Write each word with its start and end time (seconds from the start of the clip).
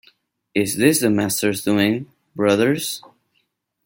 Is 0.55 0.77
this 0.77 0.99
the 1.01 1.11
Master’s 1.11 1.61
doing, 1.63 2.11
brothers? 2.35 3.03